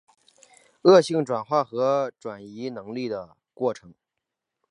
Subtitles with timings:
[0.81, 3.93] 恶性转化和转移能力的过程。